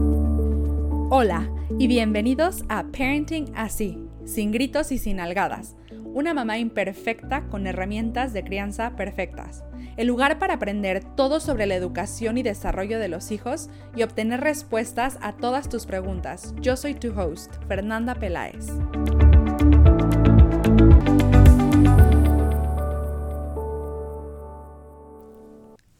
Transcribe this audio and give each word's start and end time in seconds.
Hola 0.00 1.50
y 1.76 1.88
bienvenidos 1.88 2.62
a 2.68 2.84
Parenting 2.84 3.52
Así, 3.56 3.98
sin 4.24 4.52
gritos 4.52 4.92
y 4.92 4.98
sin 4.98 5.18
algadas. 5.18 5.74
Una 6.14 6.34
mamá 6.34 6.58
imperfecta 6.58 7.48
con 7.48 7.66
herramientas 7.66 8.32
de 8.32 8.44
crianza 8.44 8.94
perfectas. 8.94 9.64
El 9.96 10.06
lugar 10.06 10.38
para 10.38 10.54
aprender 10.54 11.02
todo 11.16 11.40
sobre 11.40 11.66
la 11.66 11.74
educación 11.74 12.38
y 12.38 12.44
desarrollo 12.44 13.00
de 13.00 13.08
los 13.08 13.32
hijos 13.32 13.70
y 13.96 14.04
obtener 14.04 14.40
respuestas 14.40 15.18
a 15.20 15.32
todas 15.32 15.68
tus 15.68 15.84
preguntas. 15.84 16.54
Yo 16.60 16.76
soy 16.76 16.94
tu 16.94 17.18
host, 17.18 17.52
Fernanda 17.66 18.14
Peláez. 18.14 18.68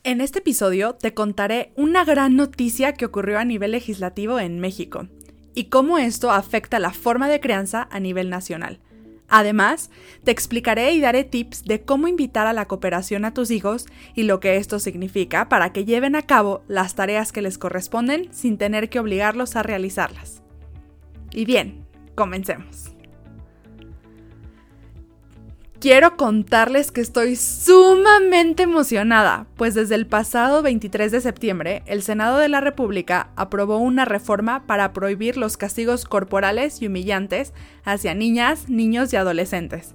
En 0.08 0.22
este 0.22 0.38
episodio 0.38 0.94
te 0.94 1.12
contaré 1.12 1.70
una 1.76 2.02
gran 2.02 2.34
noticia 2.34 2.94
que 2.94 3.04
ocurrió 3.04 3.38
a 3.38 3.44
nivel 3.44 3.72
legislativo 3.72 4.40
en 4.40 4.58
México 4.58 5.06
y 5.54 5.64
cómo 5.64 5.98
esto 5.98 6.30
afecta 6.30 6.78
la 6.78 6.94
forma 6.94 7.28
de 7.28 7.40
crianza 7.40 7.86
a 7.90 8.00
nivel 8.00 8.30
nacional. 8.30 8.80
Además, 9.28 9.90
te 10.24 10.30
explicaré 10.30 10.92
y 10.92 11.02
daré 11.02 11.24
tips 11.24 11.64
de 11.64 11.82
cómo 11.82 12.08
invitar 12.08 12.46
a 12.46 12.54
la 12.54 12.64
cooperación 12.64 13.26
a 13.26 13.34
tus 13.34 13.50
hijos 13.50 13.84
y 14.14 14.22
lo 14.22 14.40
que 14.40 14.56
esto 14.56 14.78
significa 14.78 15.50
para 15.50 15.74
que 15.74 15.84
lleven 15.84 16.16
a 16.16 16.22
cabo 16.22 16.62
las 16.68 16.94
tareas 16.94 17.30
que 17.30 17.42
les 17.42 17.58
corresponden 17.58 18.32
sin 18.32 18.56
tener 18.56 18.88
que 18.88 19.00
obligarlos 19.00 19.56
a 19.56 19.62
realizarlas. 19.62 20.42
Y 21.32 21.44
bien, 21.44 21.84
comencemos. 22.14 22.97
Quiero 25.80 26.16
contarles 26.16 26.90
que 26.90 27.00
estoy 27.00 27.36
sumamente 27.36 28.64
emocionada, 28.64 29.46
pues 29.56 29.74
desde 29.76 29.94
el 29.94 30.08
pasado 30.08 30.60
23 30.60 31.12
de 31.12 31.20
septiembre 31.20 31.84
el 31.86 32.02
Senado 32.02 32.38
de 32.38 32.48
la 32.48 32.60
República 32.60 33.30
aprobó 33.36 33.78
una 33.78 34.04
reforma 34.04 34.66
para 34.66 34.92
prohibir 34.92 35.36
los 35.36 35.56
castigos 35.56 36.04
corporales 36.04 36.82
y 36.82 36.88
humillantes 36.88 37.52
hacia 37.84 38.14
niñas, 38.14 38.68
niños 38.68 39.12
y 39.12 39.16
adolescentes. 39.16 39.94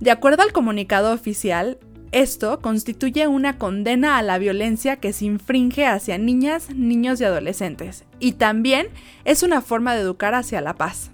De 0.00 0.10
acuerdo 0.10 0.42
al 0.42 0.52
comunicado 0.52 1.14
oficial, 1.14 1.78
esto 2.12 2.60
constituye 2.60 3.26
una 3.26 3.56
condena 3.56 4.18
a 4.18 4.22
la 4.22 4.36
violencia 4.36 4.96
que 4.96 5.14
se 5.14 5.24
infringe 5.24 5.86
hacia 5.86 6.18
niñas, 6.18 6.74
niños 6.74 7.22
y 7.22 7.24
adolescentes, 7.24 8.04
y 8.18 8.32
también 8.32 8.88
es 9.24 9.42
una 9.42 9.62
forma 9.62 9.94
de 9.94 10.02
educar 10.02 10.34
hacia 10.34 10.60
la 10.60 10.74
paz. 10.74 11.10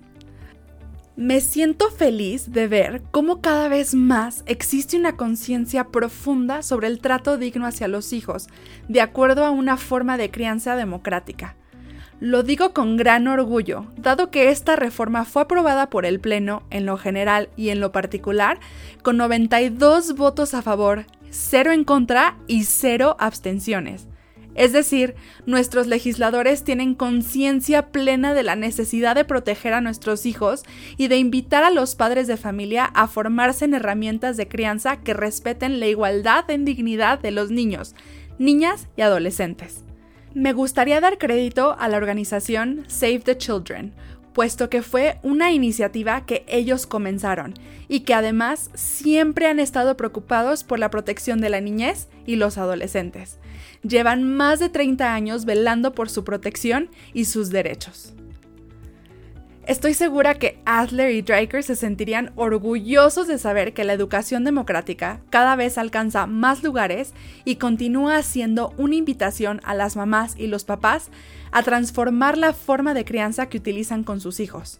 Me 1.17 1.41
siento 1.41 1.91
feliz 1.91 2.53
de 2.53 2.69
ver 2.69 3.03
cómo 3.11 3.41
cada 3.41 3.69
vez 3.69 3.95
más 3.95 4.42
existe 4.45 4.98
una 4.98 5.17
conciencia 5.17 5.84
profunda 5.84 6.62
sobre 6.62 6.89
el 6.89 7.00
trato 7.00 7.39
digno 7.39 7.64
hacia 7.64 7.89
los 7.89 8.12
hijos, 8.12 8.48
de 8.89 9.00
acuerdo 9.00 9.47
a 9.47 9.50
una 9.50 9.78
forma 9.78 10.19
de 10.19 10.31
crianza 10.31 10.77
democrática. 10.77 11.56
Lo 12.20 12.42
digo 12.42 12.75
con 12.75 12.98
gran 12.98 13.28
orgullo, 13.28 13.87
dado 13.97 14.31
que 14.31 14.50
esta 14.50 14.77
reforma 14.77 15.25
fue 15.25 15.41
aprobada 15.41 15.89
por 15.89 16.05
el 16.05 16.20
Pleno 16.20 16.64
en 16.69 16.84
lo 16.84 16.98
general 16.98 17.48
y 17.56 17.70
en 17.70 17.81
lo 17.81 17.92
particular, 17.92 18.61
con 19.03 19.17
92 19.17 20.17
votos 20.17 20.53
a 20.53 20.61
favor, 20.61 21.06
0 21.31 21.72
en 21.72 21.84
contra 21.84 22.37
y 22.47 22.64
0 22.64 23.17
abstenciones. 23.19 24.06
Es 24.56 24.72
decir, 24.72 25.14
nuestros 25.44 25.86
legisladores 25.86 26.64
tienen 26.64 26.94
conciencia 26.94 27.88
plena 27.92 28.32
de 28.32 28.42
la 28.42 28.56
necesidad 28.56 29.14
de 29.14 29.26
proteger 29.26 29.74
a 29.74 29.82
nuestros 29.82 30.24
hijos 30.24 30.62
y 30.96 31.08
de 31.08 31.18
invitar 31.18 31.62
a 31.62 31.70
los 31.70 31.94
padres 31.94 32.26
de 32.26 32.38
familia 32.38 32.86
a 32.86 33.06
formarse 33.06 33.66
en 33.66 33.74
herramientas 33.74 34.38
de 34.38 34.48
crianza 34.48 34.96
que 34.96 35.12
respeten 35.12 35.78
la 35.78 35.86
igualdad 35.86 36.50
en 36.50 36.64
dignidad 36.64 37.20
de 37.20 37.32
los 37.32 37.50
niños, 37.50 37.94
niñas 38.38 38.88
y 38.96 39.02
adolescentes. 39.02 39.84
Me 40.32 40.54
gustaría 40.54 41.00
dar 41.00 41.18
crédito 41.18 41.76
a 41.78 41.88
la 41.88 41.98
organización 41.98 42.84
Save 42.88 43.20
the 43.20 43.36
Children, 43.36 43.94
puesto 44.36 44.68
que 44.68 44.82
fue 44.82 45.18
una 45.22 45.50
iniciativa 45.50 46.26
que 46.26 46.44
ellos 46.46 46.86
comenzaron 46.86 47.54
y 47.88 48.00
que 48.00 48.12
además 48.12 48.70
siempre 48.74 49.47
han 49.47 49.58
estado 49.58 49.97
preocupados 49.97 50.62
por 50.62 50.78
la 50.78 50.91
protección 50.91 51.41
de 51.41 51.48
la 51.48 51.62
niñez 51.62 52.08
y 52.26 52.36
los 52.36 52.58
adolescentes. 52.58 53.38
Llevan 53.80 54.25
más 54.25 54.58
de 54.58 54.69
30 54.69 55.14
años 55.14 55.46
velando 55.46 55.94
por 55.94 56.10
su 56.10 56.22
protección 56.22 56.91
y 57.14 57.25
sus 57.25 57.48
derechos. 57.48 58.12
Estoy 59.66 59.94
segura 59.94 60.34
que 60.34 60.60
Adler 60.65 61.10
y 61.10 61.22
Dreiker 61.22 61.65
se 61.65 61.75
sentirían 61.75 62.31
orgullosos 62.37 63.27
de 63.27 63.37
saber 63.37 63.75
que 63.75 63.82
la 63.82 63.94
educación 63.94 64.44
democrática 64.44 65.21
cada 65.28 65.56
vez 65.56 65.77
alcanza 65.77 66.28
más 66.28 66.62
lugares 66.62 67.15
y 67.44 67.56
continúa 67.56 68.22
siendo 68.22 68.72
una 68.76 68.94
invitación 68.94 69.60
a 69.65 69.75
las 69.75 69.97
mamás 69.97 70.37
y 70.38 70.47
los 70.47 70.62
papás 70.62 71.10
a 71.50 71.65
transformar 71.65 72.38
la 72.38 72.53
forma 72.53 72.94
de 72.94 73.05
crianza 73.05 73.49
que 73.49 73.59
utilizan 73.59 74.05
con 74.05 74.21
sus 74.21 74.38
hijos. 74.38 74.78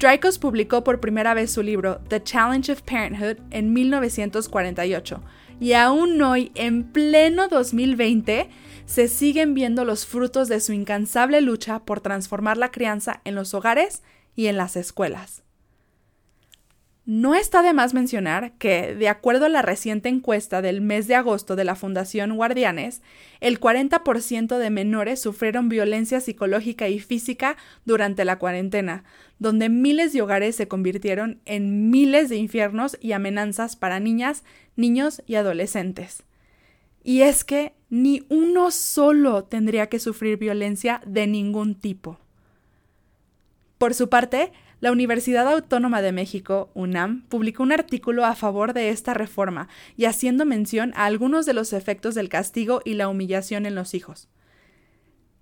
Dreykus 0.00 0.40
publicó 0.40 0.82
por 0.82 0.98
primera 0.98 1.32
vez 1.32 1.52
su 1.52 1.62
libro 1.62 2.00
The 2.08 2.20
Challenge 2.20 2.72
of 2.72 2.82
Parenthood 2.82 3.36
en 3.52 3.72
1948 3.72 5.22
y 5.60 5.74
aún 5.74 6.20
hoy, 6.20 6.50
en 6.56 6.82
pleno 6.82 7.46
2020, 7.46 8.48
se 8.86 9.08
siguen 9.08 9.54
viendo 9.54 9.84
los 9.84 10.06
frutos 10.06 10.48
de 10.48 10.60
su 10.60 10.72
incansable 10.72 11.40
lucha 11.40 11.84
por 11.84 12.00
transformar 12.00 12.58
la 12.58 12.70
crianza 12.70 13.20
en 13.24 13.34
los 13.34 13.54
hogares 13.54 14.02
y 14.36 14.46
en 14.46 14.56
las 14.56 14.76
escuelas. 14.76 15.42
No 17.06 17.34
está 17.34 17.62
de 17.62 17.74
más 17.74 17.92
mencionar 17.92 18.52
que, 18.52 18.94
de 18.94 19.10
acuerdo 19.10 19.44
a 19.44 19.50
la 19.50 19.60
reciente 19.60 20.08
encuesta 20.08 20.62
del 20.62 20.80
mes 20.80 21.06
de 21.06 21.14
agosto 21.14 21.54
de 21.54 21.64
la 21.64 21.74
Fundación 21.74 22.34
Guardianes, 22.34 23.02
el 23.40 23.60
40% 23.60 24.56
de 24.56 24.70
menores 24.70 25.20
sufrieron 25.20 25.68
violencia 25.68 26.20
psicológica 26.20 26.88
y 26.88 27.00
física 27.00 27.58
durante 27.84 28.24
la 28.24 28.38
cuarentena, 28.38 29.04
donde 29.38 29.68
miles 29.68 30.14
de 30.14 30.22
hogares 30.22 30.56
se 30.56 30.66
convirtieron 30.66 31.40
en 31.44 31.90
miles 31.90 32.30
de 32.30 32.36
infiernos 32.36 32.96
y 33.02 33.12
amenazas 33.12 33.76
para 33.76 34.00
niñas, 34.00 34.42
niños 34.74 35.22
y 35.26 35.34
adolescentes. 35.34 36.24
Y 37.04 37.20
es 37.20 37.44
que 37.44 37.74
ni 37.90 38.26
uno 38.28 38.72
solo 38.72 39.44
tendría 39.44 39.88
que 39.88 40.00
sufrir 40.00 40.38
violencia 40.38 41.00
de 41.06 41.28
ningún 41.28 41.76
tipo. 41.76 42.18
Por 43.78 43.94
su 43.94 44.08
parte, 44.08 44.52
la 44.80 44.90
Universidad 44.90 45.46
Autónoma 45.46 46.02
de 46.02 46.12
México, 46.12 46.70
UNAM, 46.74 47.22
publicó 47.28 47.62
un 47.62 47.72
artículo 47.72 48.24
a 48.24 48.34
favor 48.34 48.72
de 48.72 48.88
esta 48.88 49.14
reforma 49.14 49.68
y 49.96 50.06
haciendo 50.06 50.44
mención 50.44 50.92
a 50.96 51.04
algunos 51.04 51.46
de 51.46 51.54
los 51.54 51.72
efectos 51.72 52.14
del 52.14 52.28
castigo 52.28 52.82
y 52.84 52.94
la 52.94 53.08
humillación 53.08 53.66
en 53.66 53.74
los 53.74 53.94
hijos. 53.94 54.28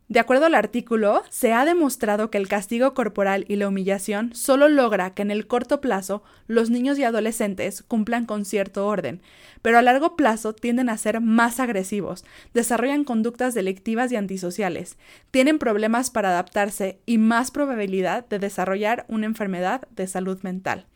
De 0.09 0.21
acuerdo 0.21 0.47
al 0.47 0.55
artículo, 0.55 1.23
se 1.31 1.53
ha 1.53 1.65
demostrado 1.65 2.31
que 2.31 2.37
el 2.37 2.49
castigo 2.49 2.93
corporal 2.93 3.47
y 3.49 3.57
la 3.57 3.69
humillación 3.69 4.35
solo 4.35 4.69
logra 4.69 5.15
que 5.15 5.23
en 5.23 5.31
el 5.31 5.47
corto 5.47 5.81
plazo 5.81 6.23
los 6.47 6.69
niños 6.71 6.99
y 6.99 7.05
adolescentes 7.05 7.83
cumplan 7.83 8.27
con 8.27 8.45
cierto 8.45 8.87
orden, 8.87 9.23
pero 9.63 9.79
a 9.79 9.83
largo 9.83 10.17
plazo 10.17 10.55
tienden 10.55 10.91
a 10.91 10.99
ser 10.99 11.21
más 11.21 11.61
agresivos, 11.61 12.25
desarrollan 12.53 13.05
conductas 13.05 13.55
delictivas 13.55 14.13
y 14.13 14.17
antisociales, 14.17 14.99
tienen 15.31 15.59
problemas 15.59 16.11
para 16.11 16.31
adaptarse 16.31 17.01
y 17.07 17.17
más 17.19 17.51
probabilidad 17.51 18.29
de 18.29 18.39
desarrollar 18.39 19.07
una 19.09 19.27
enfermedad 19.27 19.89
de 19.91 20.09
salud 20.09 20.39
mental. 20.43 20.87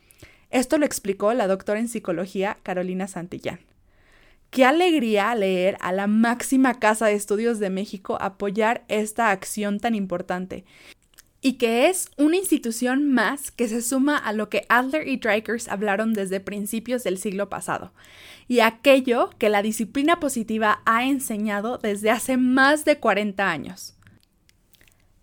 Esto 0.50 0.78
lo 0.78 0.84
explicó 0.84 1.32
la 1.32 1.46
doctora 1.46 1.80
en 1.80 1.88
psicología 1.88 2.58
Carolina 2.62 3.08
Santillán. 3.08 3.60
Qué 4.56 4.64
alegría 4.64 5.34
leer 5.34 5.76
a 5.82 5.92
la 5.92 6.06
máxima 6.06 6.78
casa 6.78 7.04
de 7.04 7.12
estudios 7.12 7.58
de 7.58 7.68
México 7.68 8.16
apoyar 8.22 8.86
esta 8.88 9.30
acción 9.30 9.80
tan 9.80 9.94
importante 9.94 10.64
y 11.42 11.58
que 11.58 11.90
es 11.90 12.08
una 12.16 12.38
institución 12.38 13.12
más 13.12 13.50
que 13.50 13.68
se 13.68 13.82
suma 13.82 14.16
a 14.16 14.32
lo 14.32 14.48
que 14.48 14.64
Adler 14.70 15.08
y 15.08 15.18
Dreikers 15.18 15.68
hablaron 15.68 16.14
desde 16.14 16.40
principios 16.40 17.04
del 17.04 17.18
siglo 17.18 17.50
pasado, 17.50 17.92
y 18.48 18.60
aquello 18.60 19.28
que 19.36 19.50
la 19.50 19.60
disciplina 19.60 20.20
positiva 20.20 20.80
ha 20.86 21.04
enseñado 21.04 21.76
desde 21.76 22.10
hace 22.10 22.38
más 22.38 22.86
de 22.86 22.98
40 22.98 23.50
años. 23.50 23.94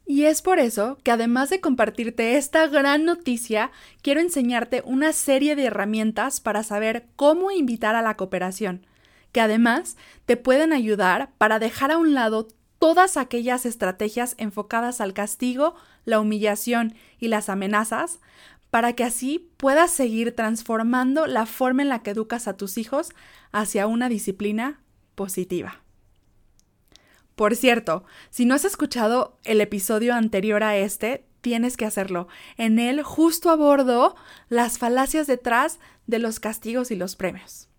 Y 0.05 0.25
es 0.25 0.43
por 0.43 0.59
eso 0.59 0.99
que 1.01 1.09
además 1.09 1.49
de 1.49 1.59
compartirte 1.59 2.37
esta 2.37 2.67
gran 2.67 3.03
noticia, 3.03 3.71
quiero 4.03 4.21
enseñarte 4.21 4.83
una 4.85 5.11
serie 5.11 5.55
de 5.55 5.65
herramientas 5.65 6.39
para 6.39 6.61
saber 6.61 7.07
cómo 7.15 7.49
invitar 7.49 7.95
a 7.95 8.03
la 8.03 8.15
cooperación 8.15 8.85
que 9.33 9.41
además 9.41 9.97
te 10.25 10.37
pueden 10.37 10.71
ayudar 10.71 11.31
para 11.37 11.59
dejar 11.59 11.91
a 11.91 11.97
un 11.97 12.13
lado 12.13 12.47
todas 12.79 13.17
aquellas 13.17 13.65
estrategias 13.65 14.35
enfocadas 14.37 15.01
al 15.01 15.13
castigo, 15.13 15.75
la 16.05 16.21
humillación 16.21 16.95
y 17.19 17.27
las 17.27 17.49
amenazas, 17.49 18.19
para 18.69 18.93
que 18.93 19.03
así 19.03 19.51
puedas 19.57 19.91
seguir 19.91 20.35
transformando 20.35 21.27
la 21.27 21.45
forma 21.45 21.81
en 21.81 21.89
la 21.89 22.03
que 22.03 22.11
educas 22.11 22.47
a 22.47 22.57
tus 22.57 22.77
hijos 22.77 23.11
hacia 23.51 23.87
una 23.87 24.09
disciplina 24.09 24.79
positiva. 25.15 25.81
Por 27.35 27.55
cierto, 27.55 28.03
si 28.29 28.45
no 28.45 28.55
has 28.55 28.65
escuchado 28.65 29.37
el 29.43 29.61
episodio 29.61 30.13
anterior 30.13 30.63
a 30.63 30.77
este, 30.77 31.25
tienes 31.41 31.77
que 31.77 31.85
hacerlo. 31.85 32.27
En 32.57 32.79
él 32.79 33.01
justo 33.01 33.49
abordo 33.49 34.15
las 34.49 34.77
falacias 34.77 35.25
detrás 35.25 35.79
de 36.05 36.19
los 36.19 36.39
castigos 36.39 36.91
y 36.91 36.95
los 36.95 37.15
premios. 37.15 37.69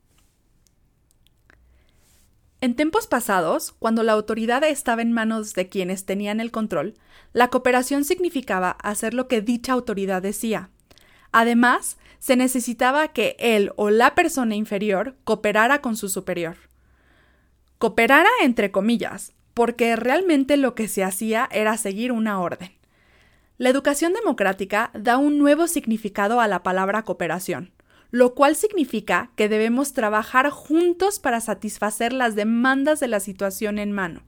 En 2.65 2.77
tiempos 2.77 3.07
pasados, 3.07 3.75
cuando 3.79 4.03
la 4.03 4.13
autoridad 4.13 4.65
estaba 4.65 5.03
en 5.03 5.13
manos 5.13 5.53
de 5.53 5.69
quienes 5.69 6.07
tenían 6.07 6.41
el 6.41 6.51
control, 6.51 6.95
la 7.35 7.49
cooperación 7.49 8.07
significaba 8.07 8.71
hacer 8.71 9.13
lo 9.13 9.29
que 9.29 9.43
dicha 9.43 9.75
autoridad 9.75 10.23
decía. 10.23 10.71
Además, 11.31 11.99
se 12.19 12.37
necesitaba 12.37 13.09
que 13.09 13.37
él 13.39 13.73
o 13.77 13.91
la 13.91 14.15
persona 14.15 14.55
inferior 14.55 15.15
cooperara 15.25 15.83
con 15.83 15.95
su 15.95 16.09
superior. 16.09 16.57
Cooperara 17.77 18.31
entre 18.41 18.71
comillas, 18.71 19.35
porque 19.53 19.95
realmente 19.95 20.57
lo 20.57 20.75
que 20.75 20.89
se 20.89 21.05
hacía 21.05 21.51
era 21.53 21.77
seguir 21.77 22.13
una 22.13 22.41
orden. 22.41 22.73
La 23.59 23.69
educación 23.69 24.15
democrática 24.15 24.91
da 24.95 25.19
un 25.19 25.37
nuevo 25.37 25.69
significado 25.69 26.41
a 26.41 26.49
la 26.49 26.63
palabra 26.63 27.03
cooperación 27.03 27.75
lo 28.15 28.37
cual 28.37 28.55
significa 28.55 29.33
que 29.35 29.49
debemos 29.49 29.93
trabajar 29.93 30.49
juntos 30.49 31.19
para 31.19 31.41
satisfacer 31.41 32.13
las 32.13 32.37
demandas 32.37 33.01
de 33.01 33.09
la 33.09 33.19
situación 33.19 33.77
en 33.81 33.91
mano. 33.91 34.23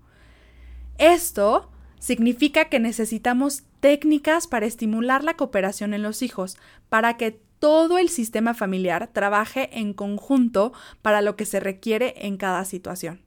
Esto 0.99 1.71
significa 2.01 2.65
que 2.65 2.81
necesitamos 2.81 3.63
técnicas 3.79 4.49
para 4.49 4.67
estimular 4.67 5.23
la 5.23 5.35
cooperación 5.35 5.95
en 5.95 6.03
los 6.03 6.23
hijos, 6.23 6.57
para 6.89 7.17
que 7.17 7.39
todo 7.61 7.99
el 7.99 8.09
sistema 8.09 8.55
familiar 8.55 9.07
trabaje 9.13 9.71
en 9.79 9.95
conjunto 9.95 10.73
para 11.01 11.23
lo 11.23 11.37
que 11.37 11.47
se 11.47 11.61
requiere 11.61 12.27
en 12.27 12.39
cada 12.39 12.65
situación. 12.65 13.23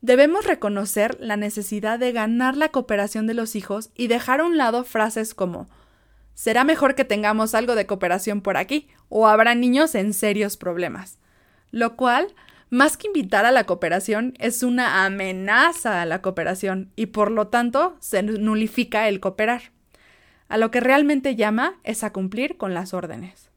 Debemos 0.00 0.46
reconocer 0.46 1.18
la 1.20 1.36
necesidad 1.36 1.98
de 1.98 2.12
ganar 2.12 2.56
la 2.56 2.70
cooperación 2.70 3.26
de 3.26 3.34
los 3.34 3.56
hijos 3.56 3.90
y 3.94 4.06
dejar 4.06 4.40
a 4.40 4.44
un 4.44 4.56
lado 4.56 4.84
frases 4.84 5.34
como 5.34 5.68
será 6.36 6.64
mejor 6.64 6.94
que 6.94 7.06
tengamos 7.06 7.54
algo 7.54 7.74
de 7.74 7.86
cooperación 7.86 8.42
por 8.42 8.58
aquí, 8.58 8.88
o 9.08 9.26
habrá 9.26 9.54
niños 9.54 9.94
en 9.94 10.12
serios 10.12 10.58
problemas. 10.58 11.18
Lo 11.70 11.96
cual, 11.96 12.28
más 12.68 12.98
que 12.98 13.06
invitar 13.08 13.46
a 13.46 13.52
la 13.52 13.64
cooperación, 13.64 14.34
es 14.38 14.62
una 14.62 15.06
amenaza 15.06 16.02
a 16.02 16.04
la 16.04 16.20
cooperación 16.20 16.92
y 16.94 17.06
por 17.06 17.30
lo 17.30 17.48
tanto 17.48 17.96
se 18.00 18.22
nulifica 18.22 19.08
el 19.08 19.18
cooperar. 19.18 19.72
A 20.48 20.58
lo 20.58 20.70
que 20.70 20.80
realmente 20.80 21.36
llama 21.36 21.80
es 21.84 22.04
a 22.04 22.12
cumplir 22.12 22.58
con 22.58 22.74
las 22.74 22.92
órdenes. 22.92 23.50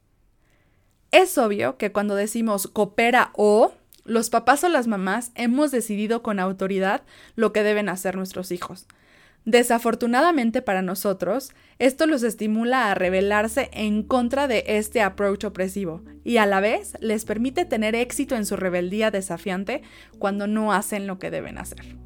Es 1.10 1.36
obvio 1.36 1.76
que 1.76 1.92
cuando 1.92 2.14
decimos 2.14 2.66
coopera 2.66 3.30
o, 3.34 3.74
los 4.04 4.30
papás 4.30 4.64
o 4.64 4.70
las 4.70 4.86
mamás 4.86 5.32
hemos 5.34 5.70
decidido 5.70 6.22
con 6.22 6.40
autoridad 6.40 7.02
lo 7.36 7.52
que 7.52 7.62
deben 7.62 7.90
hacer 7.90 8.16
nuestros 8.16 8.50
hijos. 8.52 8.86
Desafortunadamente 9.46 10.60
para 10.60 10.82
nosotros, 10.82 11.50
esto 11.78 12.06
los 12.06 12.22
estimula 12.22 12.90
a 12.90 12.94
rebelarse 12.94 13.70
en 13.72 14.02
contra 14.02 14.48
de 14.48 14.64
este 14.66 15.00
approach 15.00 15.44
opresivo 15.44 16.02
y 16.24 16.36
a 16.36 16.46
la 16.46 16.60
vez 16.60 16.92
les 17.00 17.24
permite 17.24 17.64
tener 17.64 17.94
éxito 17.94 18.36
en 18.36 18.44
su 18.44 18.56
rebeldía 18.56 19.10
desafiante 19.10 19.82
cuando 20.18 20.46
no 20.46 20.72
hacen 20.72 21.06
lo 21.06 21.18
que 21.18 21.30
deben 21.30 21.56
hacer. 21.56 21.96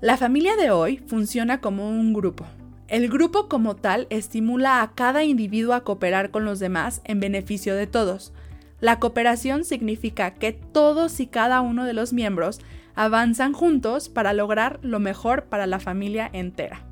La 0.00 0.16
familia 0.16 0.56
de 0.56 0.70
hoy 0.70 0.98
funciona 1.06 1.60
como 1.60 1.88
un 1.88 2.12
grupo. 2.12 2.44
El 2.88 3.08
grupo 3.08 3.48
como 3.48 3.76
tal 3.76 4.06
estimula 4.10 4.82
a 4.82 4.94
cada 4.94 5.24
individuo 5.24 5.74
a 5.74 5.84
cooperar 5.84 6.30
con 6.30 6.44
los 6.44 6.58
demás 6.58 7.00
en 7.04 7.20
beneficio 7.20 7.74
de 7.74 7.86
todos. 7.86 8.34
La 8.80 8.98
cooperación 8.98 9.64
significa 9.64 10.34
que 10.34 10.52
todos 10.52 11.18
y 11.20 11.26
cada 11.26 11.62
uno 11.62 11.86
de 11.86 11.94
los 11.94 12.12
miembros 12.12 12.60
avanzan 12.94 13.52
juntos 13.52 14.08
para 14.08 14.32
lograr 14.32 14.78
lo 14.82 15.00
mejor 15.00 15.44
para 15.44 15.66
la 15.66 15.80
familia 15.80 16.28
entera. 16.32 16.84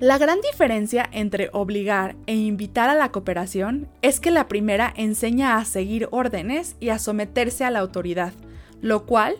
La 0.00 0.16
gran 0.16 0.38
diferencia 0.40 1.08
entre 1.10 1.50
obligar 1.52 2.14
e 2.26 2.36
invitar 2.36 2.88
a 2.88 2.94
la 2.94 3.10
cooperación 3.10 3.88
es 4.00 4.20
que 4.20 4.30
la 4.30 4.46
primera 4.46 4.92
enseña 4.96 5.56
a 5.56 5.64
seguir 5.64 6.06
órdenes 6.12 6.76
y 6.78 6.90
a 6.90 7.00
someterse 7.00 7.64
a 7.64 7.70
la 7.70 7.80
autoridad, 7.80 8.32
lo 8.80 9.06
cual 9.06 9.38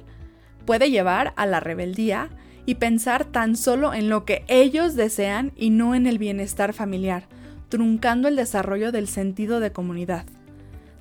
puede 0.66 0.90
llevar 0.90 1.32
a 1.36 1.46
la 1.46 1.60
rebeldía 1.60 2.30
y 2.66 2.74
pensar 2.74 3.24
tan 3.24 3.56
solo 3.56 3.94
en 3.94 4.08
lo 4.08 4.24
que 4.24 4.44
ellos 4.48 4.96
desean 4.96 5.52
y 5.56 5.70
no 5.70 5.94
en 5.94 6.08
el 6.08 6.18
bienestar 6.18 6.72
familiar, 6.72 7.28
truncando 7.68 8.26
el 8.26 8.34
desarrollo 8.34 8.90
del 8.90 9.06
sentido 9.06 9.60
de 9.60 9.70
comunidad. 9.70 10.26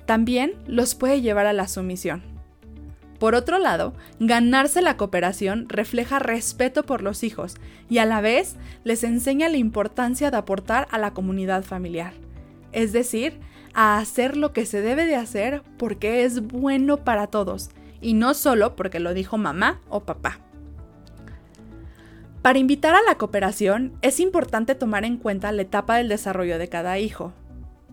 También 0.06 0.54
los 0.68 0.94
puede 0.94 1.20
llevar 1.20 1.46
a 1.46 1.52
la 1.52 1.66
sumisión. 1.66 2.37
Por 3.18 3.34
otro 3.34 3.58
lado, 3.58 3.94
ganarse 4.20 4.80
la 4.80 4.96
cooperación 4.96 5.68
refleja 5.68 6.18
respeto 6.18 6.84
por 6.84 7.02
los 7.02 7.24
hijos 7.24 7.56
y 7.90 7.98
a 7.98 8.06
la 8.06 8.20
vez 8.20 8.56
les 8.84 9.02
enseña 9.02 9.48
la 9.48 9.56
importancia 9.56 10.30
de 10.30 10.36
aportar 10.36 10.86
a 10.90 10.98
la 10.98 11.12
comunidad 11.12 11.64
familiar. 11.64 12.12
Es 12.72 12.92
decir, 12.92 13.40
a 13.74 13.98
hacer 13.98 14.36
lo 14.36 14.52
que 14.52 14.66
se 14.66 14.82
debe 14.82 15.04
de 15.04 15.16
hacer 15.16 15.62
porque 15.78 16.24
es 16.24 16.46
bueno 16.46 16.98
para 16.98 17.26
todos 17.26 17.70
y 18.00 18.14
no 18.14 18.34
solo 18.34 18.76
porque 18.76 19.00
lo 19.00 19.14
dijo 19.14 19.36
mamá 19.36 19.80
o 19.88 20.00
papá. 20.00 20.38
Para 22.42 22.60
invitar 22.60 22.94
a 22.94 23.02
la 23.02 23.16
cooperación 23.16 23.98
es 24.00 24.20
importante 24.20 24.76
tomar 24.76 25.04
en 25.04 25.16
cuenta 25.16 25.50
la 25.50 25.62
etapa 25.62 25.96
del 25.96 26.08
desarrollo 26.08 26.58
de 26.58 26.68
cada 26.68 26.98
hijo, 27.00 27.32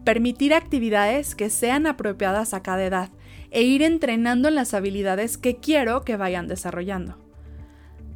permitir 0.04 0.54
actividades 0.54 1.34
que 1.34 1.50
sean 1.50 1.88
apropiadas 1.88 2.54
a 2.54 2.62
cada 2.62 2.86
edad 2.86 3.10
e 3.56 3.62
ir 3.62 3.82
entrenando 3.84 4.50
en 4.50 4.56
las 4.56 4.74
habilidades 4.74 5.38
que 5.38 5.56
quiero 5.56 6.02
que 6.02 6.18
vayan 6.18 6.50
desarrollando. 6.50 7.18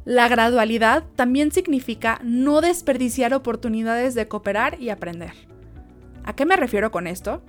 La 0.04 0.28
gradualidad 0.28 1.02
también 1.16 1.50
significa 1.50 2.20
no 2.22 2.60
desperdiciar 2.60 3.32
oportunidades 3.32 4.14
de 4.14 4.28
cooperar 4.28 4.78
y 4.78 4.90
aprender. 4.90 5.32
¿A 6.24 6.36
qué 6.36 6.44
me 6.44 6.56
refiero 6.56 6.90
con 6.90 7.06
esto? 7.06 7.40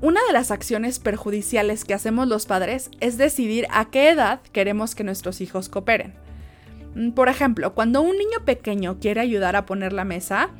Una 0.00 0.20
de 0.28 0.32
las 0.32 0.52
acciones 0.52 1.00
perjudiciales 1.00 1.84
que 1.84 1.94
hacemos 1.94 2.28
los 2.28 2.46
padres 2.46 2.92
es 3.00 3.18
decidir 3.18 3.66
a 3.72 3.90
qué 3.90 4.10
edad 4.10 4.40
queremos 4.52 4.94
que 4.94 5.02
nuestros 5.02 5.40
hijos 5.40 5.68
cooperen. 5.68 6.14
Mm, 6.94 7.10
por 7.10 7.28
ejemplo, 7.28 7.74
cuando 7.74 8.02
un 8.02 8.16
niño 8.16 8.44
pequeño 8.44 9.00
quiere 9.00 9.20
ayudar 9.20 9.56
a 9.56 9.66
poner 9.66 9.92
la 9.92 10.04
mesa, 10.04 10.50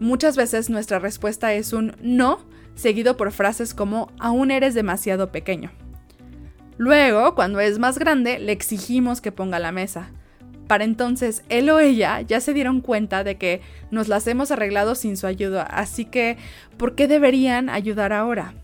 muchas 0.00 0.36
veces 0.36 0.70
nuestra 0.70 0.98
respuesta 0.98 1.54
es 1.54 1.72
un 1.72 1.94
no, 2.02 2.40
seguido 2.74 3.16
por 3.16 3.30
frases 3.30 3.74
como 3.74 4.10
aún 4.18 4.50
eres 4.50 4.74
demasiado 4.74 5.30
pequeño. 5.30 5.70
Luego, 6.80 7.34
cuando 7.34 7.60
es 7.60 7.78
más 7.78 7.98
grande, 7.98 8.38
le 8.38 8.52
exigimos 8.52 9.20
que 9.20 9.32
ponga 9.32 9.58
la 9.58 9.70
mesa. 9.70 10.12
Para 10.66 10.84
entonces, 10.84 11.42
él 11.50 11.68
o 11.68 11.78
ella 11.78 12.22
ya 12.22 12.40
se 12.40 12.54
dieron 12.54 12.80
cuenta 12.80 13.22
de 13.22 13.36
que 13.36 13.60
nos 13.90 14.08
las 14.08 14.26
hemos 14.26 14.50
arreglado 14.50 14.94
sin 14.94 15.18
su 15.18 15.26
ayuda, 15.26 15.62
así 15.62 16.06
que, 16.06 16.38
¿por 16.78 16.94
qué 16.94 17.06
deberían 17.06 17.68
ayudar 17.68 18.14
ahora? 18.14 18.54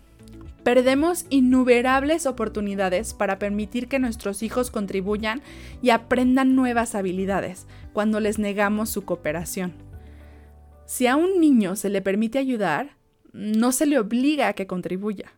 Perdemos 0.63 1.27
innumerables 1.29 2.25
oportunidades 2.25 3.13
para 3.13 3.37
permitir 3.37 3.87
que 3.87 3.99
nuestros 3.99 4.41
hijos 4.41 4.71
contribuyan 4.71 5.43
y 5.83 5.91
aprendan 5.91 6.55
nuevas 6.55 6.95
habilidades 6.95 7.67
cuando 7.93 8.19
les 8.19 8.39
negamos 8.39 8.89
su 8.89 9.05
cooperación. 9.05 9.73
Si 10.87 11.05
a 11.05 11.15
un 11.15 11.39
niño 11.39 11.75
se 11.75 11.91
le 11.91 12.01
permite 12.01 12.39
ayudar, 12.39 12.97
no 13.31 13.71
se 13.71 13.85
le 13.85 13.99
obliga 13.99 14.47
a 14.47 14.53
que 14.53 14.65
contribuya 14.65 15.36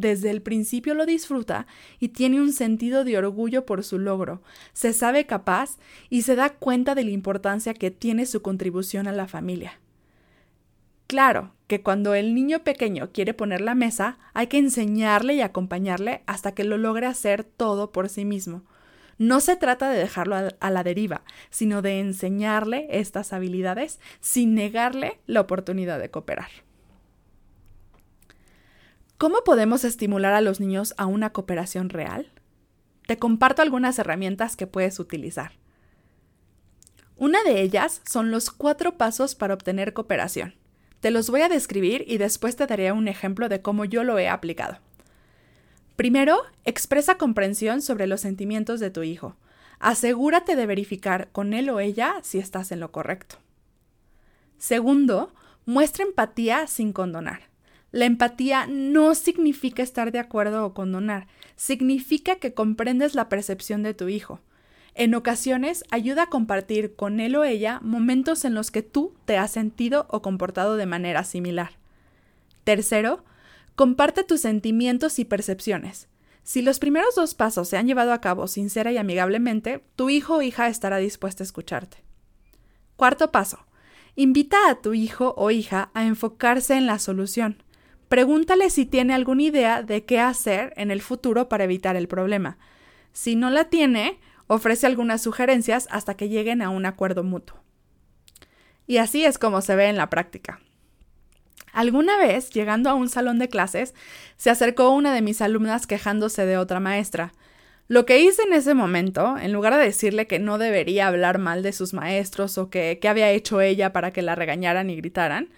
desde 0.00 0.30
el 0.30 0.42
principio 0.42 0.94
lo 0.94 1.06
disfruta 1.06 1.66
y 1.98 2.08
tiene 2.08 2.40
un 2.40 2.52
sentido 2.52 3.04
de 3.04 3.18
orgullo 3.18 3.66
por 3.66 3.84
su 3.84 3.98
logro, 3.98 4.42
se 4.72 4.92
sabe 4.92 5.26
capaz 5.26 5.78
y 6.08 6.22
se 6.22 6.36
da 6.36 6.50
cuenta 6.50 6.94
de 6.94 7.04
la 7.04 7.10
importancia 7.10 7.74
que 7.74 7.90
tiene 7.90 8.26
su 8.26 8.42
contribución 8.42 9.06
a 9.06 9.12
la 9.12 9.28
familia. 9.28 9.80
Claro 11.06 11.54
que 11.66 11.82
cuando 11.82 12.14
el 12.14 12.34
niño 12.34 12.62
pequeño 12.62 13.10
quiere 13.12 13.34
poner 13.34 13.60
la 13.60 13.74
mesa, 13.74 14.18
hay 14.32 14.46
que 14.46 14.58
enseñarle 14.58 15.34
y 15.34 15.40
acompañarle 15.40 16.22
hasta 16.26 16.52
que 16.52 16.64
lo 16.64 16.78
logre 16.78 17.06
hacer 17.06 17.42
todo 17.44 17.90
por 17.90 18.08
sí 18.08 18.24
mismo. 18.24 18.62
No 19.18 19.40
se 19.40 19.56
trata 19.56 19.90
de 19.90 19.98
dejarlo 19.98 20.36
a 20.36 20.70
la 20.70 20.82
deriva, 20.82 21.22
sino 21.50 21.82
de 21.82 22.00
enseñarle 22.00 22.86
estas 22.90 23.32
habilidades 23.32 24.00
sin 24.20 24.54
negarle 24.54 25.20
la 25.26 25.40
oportunidad 25.40 25.98
de 25.98 26.10
cooperar. 26.10 26.48
¿Cómo 29.20 29.44
podemos 29.44 29.84
estimular 29.84 30.32
a 30.32 30.40
los 30.40 30.60
niños 30.60 30.94
a 30.96 31.04
una 31.04 31.28
cooperación 31.28 31.90
real? 31.90 32.32
Te 33.06 33.18
comparto 33.18 33.60
algunas 33.60 33.98
herramientas 33.98 34.56
que 34.56 34.66
puedes 34.66 34.98
utilizar. 34.98 35.52
Una 37.16 37.42
de 37.42 37.60
ellas 37.60 38.00
son 38.08 38.30
los 38.30 38.50
cuatro 38.50 38.96
pasos 38.96 39.34
para 39.34 39.52
obtener 39.52 39.92
cooperación. 39.92 40.54
Te 41.00 41.10
los 41.10 41.28
voy 41.28 41.42
a 41.42 41.50
describir 41.50 42.02
y 42.08 42.16
después 42.16 42.56
te 42.56 42.66
daré 42.66 42.92
un 42.92 43.08
ejemplo 43.08 43.50
de 43.50 43.60
cómo 43.60 43.84
yo 43.84 44.04
lo 44.04 44.18
he 44.18 44.26
aplicado. 44.26 44.78
Primero, 45.96 46.40
expresa 46.64 47.16
comprensión 47.16 47.82
sobre 47.82 48.06
los 48.06 48.22
sentimientos 48.22 48.80
de 48.80 48.90
tu 48.90 49.02
hijo. 49.02 49.36
Asegúrate 49.80 50.56
de 50.56 50.64
verificar 50.64 51.28
con 51.30 51.52
él 51.52 51.68
o 51.68 51.78
ella 51.78 52.14
si 52.22 52.38
estás 52.38 52.72
en 52.72 52.80
lo 52.80 52.90
correcto. 52.90 53.36
Segundo, 54.56 55.34
muestra 55.66 56.04
empatía 56.04 56.66
sin 56.66 56.94
condonar. 56.94 57.49
La 57.92 58.04
empatía 58.04 58.66
no 58.68 59.14
significa 59.14 59.82
estar 59.82 60.12
de 60.12 60.20
acuerdo 60.20 60.64
o 60.64 60.74
condonar, 60.74 61.26
significa 61.56 62.36
que 62.36 62.54
comprendes 62.54 63.14
la 63.14 63.28
percepción 63.28 63.82
de 63.82 63.94
tu 63.94 64.08
hijo. 64.08 64.40
En 64.94 65.14
ocasiones 65.14 65.84
ayuda 65.90 66.24
a 66.24 66.28
compartir 66.28 66.94
con 66.94 67.20
él 67.20 67.36
o 67.36 67.44
ella 67.44 67.80
momentos 67.82 68.44
en 68.44 68.54
los 68.54 68.70
que 68.70 68.82
tú 68.82 69.14
te 69.24 69.36
has 69.36 69.50
sentido 69.50 70.06
o 70.10 70.22
comportado 70.22 70.76
de 70.76 70.86
manera 70.86 71.24
similar. 71.24 71.72
Tercero, 72.64 73.24
comparte 73.74 74.24
tus 74.24 74.40
sentimientos 74.40 75.18
y 75.18 75.24
percepciones. 75.24 76.08
Si 76.42 76.62
los 76.62 76.78
primeros 76.78 77.14
dos 77.14 77.34
pasos 77.34 77.68
se 77.68 77.76
han 77.76 77.86
llevado 77.86 78.12
a 78.12 78.20
cabo 78.20 78.46
sincera 78.46 78.92
y 78.92 78.98
amigablemente, 78.98 79.84
tu 79.96 80.10
hijo 80.10 80.36
o 80.36 80.42
hija 80.42 80.68
estará 80.68 80.98
dispuesto 80.98 81.42
a 81.42 81.46
escucharte. 81.46 81.98
Cuarto 82.96 83.30
paso. 83.30 83.66
Invita 84.16 84.68
a 84.68 84.80
tu 84.80 84.92
hijo 84.92 85.34
o 85.36 85.50
hija 85.50 85.90
a 85.94 86.04
enfocarse 86.04 86.74
en 86.74 86.86
la 86.86 86.98
solución. 86.98 87.62
Pregúntale 88.10 88.70
si 88.70 88.86
tiene 88.86 89.14
alguna 89.14 89.44
idea 89.44 89.82
de 89.84 90.04
qué 90.04 90.18
hacer 90.18 90.72
en 90.76 90.90
el 90.90 91.00
futuro 91.00 91.48
para 91.48 91.62
evitar 91.62 91.94
el 91.94 92.08
problema. 92.08 92.58
Si 93.12 93.36
no 93.36 93.50
la 93.50 93.66
tiene, 93.66 94.18
ofrece 94.48 94.88
algunas 94.88 95.22
sugerencias 95.22 95.86
hasta 95.92 96.16
que 96.16 96.28
lleguen 96.28 96.60
a 96.60 96.70
un 96.70 96.86
acuerdo 96.86 97.22
mutuo. 97.22 97.62
Y 98.88 98.96
así 98.96 99.24
es 99.24 99.38
como 99.38 99.60
se 99.60 99.76
ve 99.76 99.86
en 99.86 99.96
la 99.96 100.10
práctica. 100.10 100.58
Alguna 101.72 102.18
vez, 102.18 102.50
llegando 102.50 102.90
a 102.90 102.94
un 102.94 103.08
salón 103.08 103.38
de 103.38 103.48
clases, 103.48 103.94
se 104.36 104.50
acercó 104.50 104.90
una 104.90 105.14
de 105.14 105.22
mis 105.22 105.40
alumnas 105.40 105.86
quejándose 105.86 106.46
de 106.46 106.58
otra 106.58 106.80
maestra. 106.80 107.32
Lo 107.86 108.06
que 108.06 108.18
hice 108.18 108.42
en 108.42 108.54
ese 108.54 108.74
momento, 108.74 109.38
en 109.38 109.52
lugar 109.52 109.76
de 109.76 109.84
decirle 109.84 110.26
que 110.26 110.40
no 110.40 110.58
debería 110.58 111.06
hablar 111.06 111.38
mal 111.38 111.62
de 111.62 111.72
sus 111.72 111.94
maestros 111.94 112.58
o 112.58 112.70
que 112.70 112.98
qué 113.00 113.06
había 113.06 113.30
hecho 113.30 113.60
ella 113.60 113.92
para 113.92 114.12
que 114.12 114.22
la 114.22 114.34
regañaran 114.34 114.90
y 114.90 114.96
gritaran, 114.96 115.50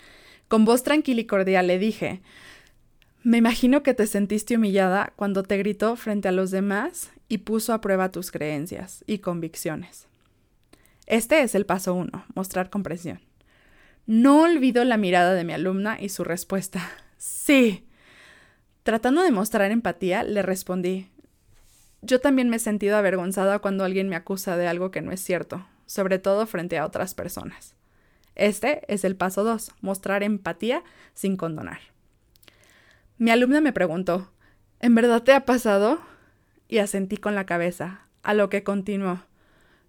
con 0.52 0.66
voz 0.66 0.82
tranquila 0.82 1.23
y 1.23 1.25
cordial 1.25 1.66
le 1.66 1.78
dije 1.78 2.21
Me 3.23 3.38
imagino 3.38 3.82
que 3.82 3.94
te 3.94 4.06
sentiste 4.06 4.56
humillada 4.56 5.14
cuando 5.16 5.44
te 5.44 5.56
gritó 5.56 5.97
frente 5.97 6.28
a 6.28 6.32
los 6.32 6.50
demás 6.50 7.11
y 7.26 7.38
puso 7.38 7.73
a 7.73 7.80
prueba 7.80 8.11
tus 8.11 8.30
creencias 8.30 9.02
y 9.06 9.21
convicciones. 9.21 10.09
Este 11.06 11.40
es 11.40 11.54
el 11.54 11.64
paso 11.64 11.94
uno, 11.94 12.26
mostrar 12.35 12.68
comprensión. 12.68 13.23
No 14.04 14.42
olvido 14.42 14.85
la 14.85 14.99
mirada 14.99 15.32
de 15.32 15.44
mi 15.44 15.54
alumna 15.54 15.97
y 15.99 16.11
su 16.11 16.23
respuesta. 16.23 16.87
Sí. 17.16 17.87
Tratando 18.82 19.23
de 19.23 19.30
mostrar 19.30 19.71
empatía, 19.71 20.23
le 20.23 20.42
respondí. 20.42 21.09
Yo 22.02 22.21
también 22.21 22.50
me 22.50 22.56
he 22.56 22.59
sentido 22.59 22.99
avergonzada 22.99 23.61
cuando 23.61 23.85
alguien 23.85 24.11
me 24.11 24.16
acusa 24.16 24.59
de 24.59 24.66
algo 24.66 24.90
que 24.90 25.00
no 25.00 25.12
es 25.12 25.21
cierto, 25.21 25.64
sobre 25.87 26.18
todo 26.18 26.47
frente 26.47 26.76
a 26.76 26.85
otras 26.85 27.14
personas. 27.14 27.75
Este 28.35 28.83
es 28.93 29.05
el 29.05 29.17
paso 29.17 29.45
dos, 29.45 29.73
mostrar 29.81 30.23
empatía 30.23 30.83
sin 31.15 31.37
condonar. 31.37 31.81
Mi 33.19 33.31
alumna 33.31 33.61
me 33.61 33.73
preguntó, 33.73 34.33
¿en 34.81 34.95
verdad 34.95 35.23
te 35.23 35.33
ha 35.33 35.45
pasado? 35.45 36.01
Y 36.69 36.79
asentí 36.79 37.17
con 37.17 37.35
la 37.35 37.47
cabeza, 37.47 38.07
a 38.23 38.35
lo 38.35 38.49
que 38.49 38.62
continuó. 38.65 39.23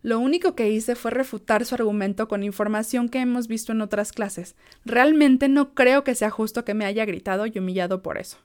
Lo 0.04 0.20
único 0.20 0.54
que 0.54 0.70
hice 0.70 0.96
fue 0.96 1.12
refutar 1.12 1.64
su 1.64 1.76
argumento 1.76 2.28
con 2.28 2.44
información 2.44 3.08
que 3.08 3.20
hemos 3.20 3.48
visto 3.48 3.72
en 3.72 3.82
otras 3.82 4.12
clases. 4.12 4.56
Realmente 4.84 5.48
no 5.48 5.74
creo 5.74 6.04
que 6.04 6.14
sea 6.14 6.30
justo 6.30 6.66
que 6.66 6.74
me 6.74 6.86
haya 6.86 7.06
gritado 7.06 7.46
y 7.46 7.58
humillado 7.58 8.04
por 8.04 8.18
eso. 8.18 8.38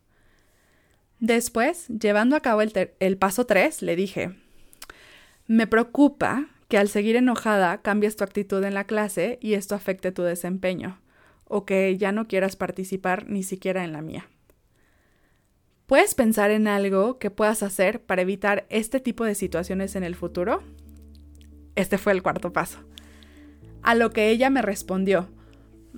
Después, 1.19 1.89
llevando 1.89 2.37
a 2.37 2.41
cabo 2.41 2.63
el, 2.63 3.19
paso 3.19 3.45
3, 3.45 3.83
le 3.83 3.97
dije, 3.97 4.37
me 5.49 5.67
preocupa 5.67 6.47
que 6.69 6.79
al 6.79 6.89
seguir 6.89 7.17
enojada 7.17 7.81
cambies 7.81 8.17
tu 8.17 8.25
actitud 8.25 8.63
en 8.63 8.75
la 8.75 8.85
clase 8.85 9.39
y 9.41 9.55
esto 9.55 9.75
afecte 9.75 10.13
tu 10.13 10.23
desempeño, 10.23 11.01
o 11.45 11.65
que 11.65 11.97
ya 11.97 12.13
no 12.13 12.29
quieras 12.29 12.57
participar 12.57 13.29
ni 13.29 13.43
siquiera 13.43 13.85
en 13.85 13.93
la 13.93 14.03
mía. 14.03 14.29
¿Puedes 15.87 16.15
pensar 16.15 16.51
en 16.51 16.69
algo 16.69 17.19
que 17.19 17.31
puedas 17.31 17.63
hacer 17.63 18.03
para 18.03 18.21
evitar 18.21 18.67
este 18.69 19.01
tipo 19.01 19.25
de 19.25 19.35
situaciones 19.35 19.97
en 19.97 20.05
el 20.05 20.15
futuro? 20.15 20.63
Este 21.77 21.97
fue 21.97 22.13
el 22.13 22.23
cuarto 22.23 22.53
paso. 22.53 22.81
A 23.83 23.95
lo 23.95 24.11
que 24.11 24.29
ella 24.29 24.51
me 24.51 24.61
respondió, 24.61 25.31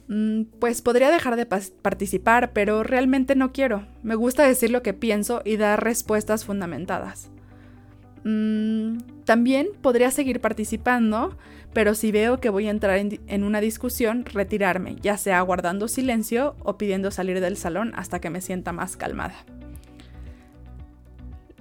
mm, 0.07 0.43
pues 0.61 0.81
podría 0.83 1.11
dejar 1.11 1.35
de 1.35 1.47
participar, 1.47 2.53
pero 2.53 2.85
realmente 2.85 3.35
no 3.35 3.51
quiero. 3.51 3.89
Me 4.05 4.15
gusta 4.15 4.47
decir 4.47 4.71
lo 4.71 4.85
que 4.85 4.95
pienso 4.95 5.43
y 5.45 5.57
dar 5.57 5.83
respuestas 5.83 6.45
fundamentadas. 6.45 7.33
Mm, 8.25 8.99
también 9.25 9.69
podría 9.81 10.11
seguir 10.11 10.41
participando, 10.41 11.37
pero 11.73 11.95
si 11.95 12.13
veo 12.13 12.41
que 12.41 12.51
voy 12.51 12.67
a 12.67 12.71
entrar 12.71 12.99
en, 12.99 13.45
una 13.45 13.61
discusión, 13.61 14.25
retirarme, 14.25 14.97
ya 15.01 15.17
sea 15.17 15.41
guardando 15.43 15.89
silencio 15.89 16.57
o 16.63 16.77
pidiendo 16.77 17.11
salir 17.11 17.41
del 17.41 17.57
salón 17.57 17.93
hasta 17.97 18.21
que 18.21 18.31
me 18.31 18.41
sienta 18.41 18.73
más 18.73 18.97
calmada. 18.97 19.35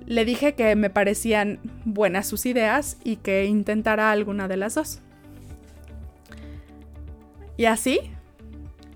Le 0.06 0.26
dije 0.26 0.56
que 0.56 0.76
me 0.76 0.90
parecían 0.90 1.60
buenas 1.86 2.28
sus 2.28 2.46
ideas 2.46 2.98
y 3.04 3.18
que 3.18 3.46
intentara 3.46 4.12
alguna 4.12 4.48
de 4.48 4.58
las 4.58 4.76
dos. 4.76 5.02
Y 7.58 7.66
así, 7.66 8.00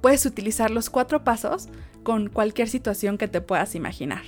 puedes 0.02 0.26
utilizar 0.26 0.72
los 0.72 0.90
cuatro 0.90 1.24
pasos 1.24 1.70
con 2.02 2.30
cualquier 2.30 2.68
situación 2.68 3.18
que 3.18 3.28
te 3.28 3.42
puedas 3.42 3.76
imaginar. 3.76 4.24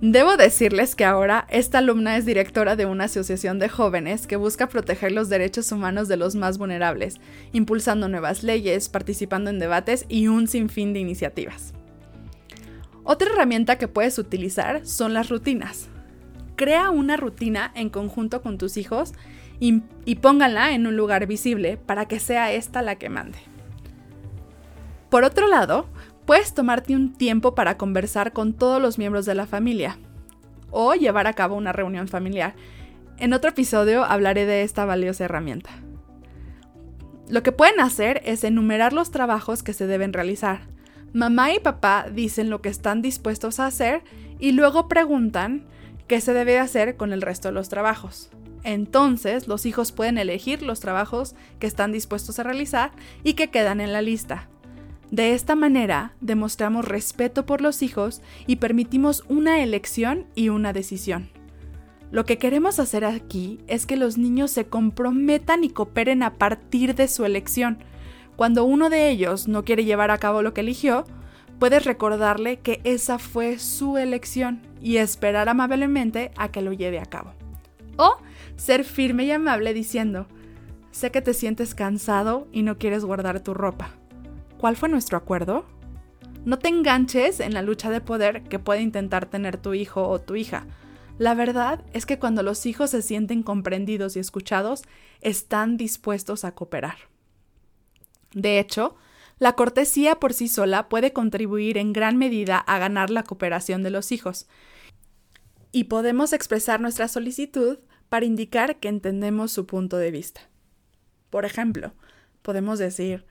Debo 0.00 0.36
decirles 0.36 0.94
que 0.94 1.04
ahora 1.04 1.44
esta 1.50 1.78
alumna 1.78 2.16
es 2.16 2.24
directora 2.24 2.76
de 2.76 2.86
una 2.86 3.04
asociación 3.04 3.58
de 3.58 3.68
jóvenes 3.68 4.28
que 4.28 4.36
busca 4.36 4.68
proteger 4.68 5.10
los 5.10 5.28
derechos 5.28 5.72
humanos 5.72 6.06
de 6.06 6.16
los 6.16 6.36
más 6.36 6.56
vulnerables, 6.56 7.16
impulsando 7.52 8.08
nuevas 8.08 8.44
leyes, 8.44 8.88
participando 8.88 9.50
en 9.50 9.58
debates 9.58 10.06
y 10.08 10.28
un 10.28 10.46
sinfín 10.46 10.92
de 10.92 11.00
iniciativas. 11.00 11.74
Otra 13.02 13.32
herramienta 13.32 13.76
que 13.76 13.88
puedes 13.88 14.20
utilizar 14.20 14.86
son 14.86 15.14
las 15.14 15.30
rutinas. 15.30 15.88
Crea 16.54 16.90
una 16.90 17.16
rutina 17.16 17.72
en 17.74 17.90
conjunto 17.90 18.40
con 18.40 18.56
tus 18.56 18.76
hijos 18.76 19.14
y, 19.58 19.80
póngala 20.16 20.74
en 20.74 20.86
un 20.86 20.96
lugar 20.96 21.26
visible 21.26 21.76
para 21.76 22.06
que 22.06 22.20
sea 22.20 22.52
esta 22.52 22.82
la 22.82 22.96
que 22.96 23.08
mande. 23.08 23.38
Por 25.10 25.24
otro 25.24 25.48
lado, 25.48 25.88
puedes 26.28 26.52
tomarte 26.52 26.94
un 26.94 27.14
tiempo 27.14 27.54
para 27.54 27.78
conversar 27.78 28.34
con 28.34 28.52
todos 28.52 28.82
los 28.82 28.98
miembros 28.98 29.24
de 29.24 29.34
la 29.34 29.46
familia 29.46 29.96
o 30.70 30.92
llevar 30.92 31.26
a 31.26 31.32
cabo 31.32 31.56
una 31.56 31.72
reunión 31.72 32.06
familiar. 32.06 32.54
En 33.16 33.32
otro 33.32 33.48
episodio 33.48 34.04
hablaré 34.04 34.44
de 34.44 34.60
esta 34.60 34.84
valiosa 34.84 35.24
herramienta. 35.24 35.70
Lo 37.30 37.42
que 37.42 37.50
pueden 37.50 37.80
hacer 37.80 38.20
es 38.26 38.44
enumerar 38.44 38.92
los 38.92 39.10
trabajos 39.10 39.62
que 39.62 39.72
se 39.72 39.86
deben 39.86 40.12
realizar 40.12 40.60
Mamá 41.14 41.54
y 41.54 41.60
papá 41.60 42.08
dicen 42.12 42.50
lo 42.50 42.60
que 42.60 42.68
están 42.68 43.00
dispuestos 43.00 43.58
a 43.58 43.64
hacer 43.64 44.02
y 44.38 44.52
luego 44.52 44.86
preguntan 44.86 45.64
qué 46.08 46.20
se 46.20 46.34
debe 46.34 46.58
hacer 46.58 46.98
con 46.98 47.14
el 47.14 47.22
resto 47.22 47.48
de 47.48 47.54
los 47.54 47.70
trabajos. 47.70 48.28
Entonces, 48.64 49.48
los 49.48 49.64
hijos 49.64 49.92
pueden 49.92 50.18
elegir 50.18 50.60
los 50.60 50.80
trabajos 50.80 51.34
que 51.58 51.66
están 51.66 51.90
dispuestos 51.90 52.38
a 52.38 52.42
realizar 52.42 52.90
y 53.24 53.32
que 53.32 53.48
quedan 53.48 53.80
en 53.80 53.94
la 53.94 54.02
lista. 54.02 54.50
De 55.10 55.32
esta 55.32 55.54
manera, 55.54 56.12
demostramos 56.20 56.84
respeto 56.84 57.46
por 57.46 57.60
los 57.60 57.82
hijos 57.82 58.20
y 58.46 58.56
permitimos 58.56 59.24
una 59.28 59.62
elección 59.62 60.26
y 60.34 60.50
una 60.50 60.72
decisión. 60.72 61.30
Lo 62.10 62.24
que 62.24 62.38
queremos 62.38 62.78
hacer 62.78 63.04
aquí 63.04 63.58
es 63.66 63.86
que 63.86 63.96
los 63.96 64.18
niños 64.18 64.50
se 64.50 64.66
comprometan 64.66 65.64
y 65.64 65.70
cooperen 65.70 66.22
a 66.22 66.34
partir 66.34 66.94
de 66.94 67.08
su 67.08 67.24
elección, 67.24 67.78
cuando 68.38 68.64
uno 68.64 68.88
de 68.88 69.10
ellos 69.10 69.48
no 69.48 69.64
quiere 69.64 69.84
llevar 69.84 70.12
a 70.12 70.18
cabo 70.18 70.42
lo 70.42 70.54
que 70.54 70.60
eligió, 70.60 71.04
puedes 71.58 71.84
recordarle 71.84 72.60
que 72.60 72.80
esa 72.84 73.18
fue 73.18 73.58
su 73.58 73.98
elección 73.98 74.62
y 74.80 74.98
esperar 74.98 75.48
amablemente 75.48 76.30
a 76.36 76.48
que 76.52 76.62
lo 76.62 76.72
lleve 76.72 77.00
a 77.00 77.06
cabo. 77.06 77.32
O 77.96 78.16
ser 78.54 78.84
firme 78.84 79.24
y 79.24 79.32
amable 79.32 79.74
diciendo, 79.74 80.28
sé 80.92 81.10
que 81.10 81.20
te 81.20 81.34
sientes 81.34 81.74
cansado 81.74 82.46
y 82.52 82.62
no 82.62 82.78
quieres 82.78 83.04
guardar 83.04 83.40
tu 83.40 83.54
ropa. 83.54 83.97
¿Cuál 84.58 84.76
fue 84.76 84.88
nuestro 84.88 85.16
acuerdo? 85.16 85.64
No 86.44 86.58
te 86.58 86.68
enganches 86.68 87.38
en 87.38 87.54
la 87.54 87.62
lucha 87.62 87.90
de 87.90 88.00
poder 88.00 88.42
que 88.42 88.58
puede 88.58 88.80
intentar 88.80 89.26
tener 89.26 89.56
tu 89.56 89.72
hijo 89.74 90.08
o 90.08 90.20
tu 90.20 90.34
hija. 90.34 90.66
La 91.16 91.34
verdad 91.34 91.84
es 91.92 92.06
que 92.06 92.18
cuando 92.18 92.42
los 92.42 92.66
hijos 92.66 92.90
se 92.90 93.02
sienten 93.02 93.44
comprendidos 93.44 94.16
y 94.16 94.18
escuchados, 94.18 94.82
están 95.20 95.76
dispuestos 95.76 96.44
a 96.44 96.56
cooperar. 96.56 96.96
De 98.32 98.58
hecho, 98.58 98.96
la 99.38 99.52
cortesía 99.52 100.16
por 100.16 100.32
sí 100.32 100.48
sola 100.48 100.88
puede 100.88 101.12
contribuir 101.12 101.78
en 101.78 101.92
gran 101.92 102.16
medida 102.16 102.58
a 102.58 102.78
ganar 102.78 103.10
la 103.10 103.22
cooperación 103.22 103.84
de 103.84 103.90
los 103.90 104.10
hijos. 104.10 104.48
Y 105.70 105.84
podemos 105.84 106.32
expresar 106.32 106.80
nuestra 106.80 107.06
solicitud 107.06 107.78
para 108.08 108.26
indicar 108.26 108.80
que 108.80 108.88
entendemos 108.88 109.52
su 109.52 109.66
punto 109.66 109.98
de 109.98 110.10
vista. 110.10 110.40
Por 111.30 111.44
ejemplo, 111.44 111.92
podemos 112.42 112.80
decir, 112.80 113.24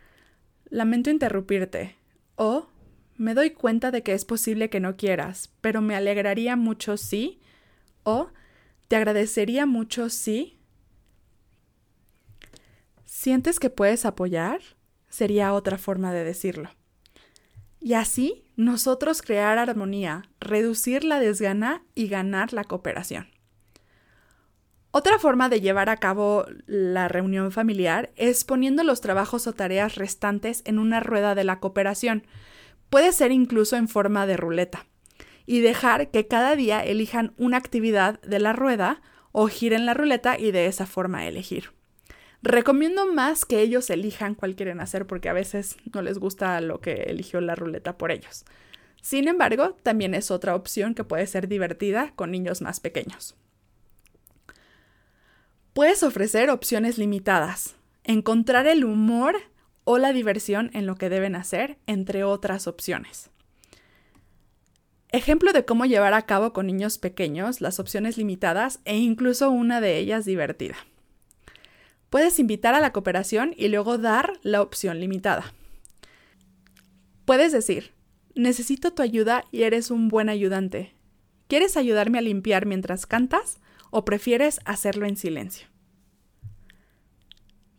lamento 0.70 1.10
interrumpirte 1.10 1.96
o 2.36 2.68
me 3.18 3.34
doy 3.34 3.52
cuenta 3.52 3.92
de 3.92 4.04
que 4.04 4.14
es 4.14 4.26
posible 4.26 4.70
que 4.70 4.80
no 4.80 4.96
quieras, 4.96 5.52
pero 5.62 5.82
me 5.82 5.96
alegraría 5.96 6.56
mucho 6.56 6.98
si 6.98 7.42
o 8.04 8.30
te 8.88 8.96
agradecería 8.96 9.66
mucho 9.66 10.10
si. 10.10 10.60
¿Sientes 13.06 13.60
que 13.60 13.70
puedes 13.70 14.06
apoyar? 14.06 14.62
sería 15.10 15.54
otra 15.54 15.78
forma 15.78 16.14
de 16.14 16.24
decirlo. 16.24 16.70
Y 17.80 17.94
así 17.94 18.44
nosotros 18.56 19.22
crear 19.22 19.58
armonía, 19.58 20.30
reducir 20.40 21.04
la 21.04 21.20
desgana 21.20 21.84
y 21.96 22.08
ganar 22.08 22.54
la 22.54 22.66
cooperación. 22.66 23.28
Otra 24.98 25.20
forma 25.20 25.48
de 25.48 25.62
llevar 25.62 25.90
a 25.90 25.98
cabo 25.98 26.48
la 26.66 27.08
reunión 27.08 27.52
familiar 27.52 28.10
es 28.16 28.44
poniendo 28.44 28.84
los 28.84 29.00
trabajos 29.00 29.46
o 29.46 29.54
tareas 29.54 29.94
restantes 29.94 30.64
en 30.66 30.80
una 30.80 31.00
rueda 31.00 31.36
de 31.36 31.44
la 31.44 31.60
cooperación. 31.60 32.26
Puede 32.90 33.12
ser 33.12 33.32
incluso 33.32 33.76
en 33.76 33.90
forma 33.90 34.26
de 34.26 34.38
ruleta. 34.38 34.88
y 35.46 35.60
dejar 35.60 36.10
que 36.10 36.26
cada 36.26 36.56
día 36.56 36.84
elijan 36.84 37.36
una 37.38 37.58
actividad 37.58 38.20
de 38.22 38.40
la 38.40 38.54
rueda 38.54 39.04
o 39.32 39.48
giren 39.48 39.86
la 39.86 39.94
ruleta 39.94 40.40
y 40.40 40.50
de 40.50 40.66
esa 40.66 40.88
forma 40.88 41.28
elegir. 41.28 41.70
Recomiendo 42.42 43.06
más 43.06 43.46
que 43.46 43.62
ellos 43.62 43.92
elijan 43.92 44.34
cuál 44.34 44.56
quieren 44.56 44.80
hacer 44.80 45.06
porque 45.06 45.30
a 45.30 45.34
veces 45.34 45.78
no 45.94 46.02
les 46.02 46.18
gusta 46.18 46.60
lo 46.60 46.82
que 46.82 47.04
eligió 47.04 47.40
la 47.40 47.54
ruleta 47.54 48.00
por 48.00 48.12
ellos. 48.12 48.46
Sin 49.00 49.28
embargo, 49.28 49.78
también 49.84 50.16
es 50.16 50.32
otra 50.32 50.56
opción 50.56 50.96
que 50.96 51.04
puede 51.04 51.28
ser 51.28 51.48
divertida 51.48 52.14
con 52.16 52.32
niños 52.32 52.64
más 52.64 52.80
pequeños. 52.80 53.36
Puedes 55.78 56.02
ofrecer 56.02 56.50
opciones 56.50 56.98
limitadas, 56.98 57.76
encontrar 58.04 58.66
el 58.66 58.84
humor 58.84 59.36
o 59.84 60.00
la 60.00 60.12
diversión 60.12 60.72
en 60.74 60.88
lo 60.88 60.96
que 60.96 61.08
deben 61.08 61.36
hacer, 61.36 61.78
entre 61.86 62.24
otras 62.24 62.66
opciones. 62.66 63.30
Ejemplo 65.10 65.54
de 65.54 65.66
cómo 65.66 65.86
llevar 65.86 66.16
a 66.16 66.24
cabo 66.24 66.52
con 66.52 66.66
niños 66.66 66.98
pequeños 66.98 67.62
las 67.62 67.80
opciones 67.80 68.18
limitadas 68.18 68.80
e 68.86 68.98
incluso 68.98 69.52
una 69.52 69.80
de 69.80 70.00
ellas 70.00 70.26
divertida. 70.26 70.78
Puedes 72.10 72.40
invitar 72.40 72.74
a 72.74 72.80
la 72.80 72.92
cooperación 72.92 73.54
y 73.56 73.68
luego 73.68 74.00
dar 74.00 74.34
la 74.42 74.64
opción 74.64 75.00
limitada. 75.00 75.54
Puedes 77.26 77.52
decir, 77.52 77.94
necesito 78.34 78.94
tu 78.94 79.04
ayuda 79.04 79.44
y 79.52 79.62
eres 79.62 79.92
un 79.92 80.08
buen 80.08 80.30
ayudante. 80.30 80.96
¿Quieres 81.48 81.78
ayudarme 81.78 82.18
a 82.18 82.22
limpiar 82.22 82.66
mientras 82.66 83.06
cantas 83.06 83.60
o 83.92 84.06
prefieres 84.06 84.60
hacerlo 84.66 85.06
en 85.06 85.18
silencio? 85.18 85.68